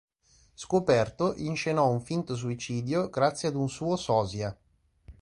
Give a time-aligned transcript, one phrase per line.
[0.55, 4.57] Scoperto, inscenò un finto suicidio grazie ad un suo sosia.